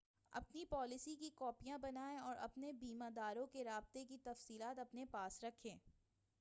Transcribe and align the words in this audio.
اپنی 0.33 0.63
پالیسی 0.65 1.15
کی 1.15 1.29
کاپیاں 1.35 1.77
بنائیں 1.77 2.17
اور 2.17 2.35
اپنے 2.39 2.71
بیمہ 2.71 3.09
داروں 3.15 3.45
رابطے 3.63 4.05
کی 4.05 4.17
تفصیلات 4.23 4.79
اپنے 4.79 5.05
پاس 5.05 5.43
رکھیں 5.43 5.75